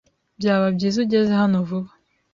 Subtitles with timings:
[0.39, 1.89] Byaba byiza ugeze hano vuba.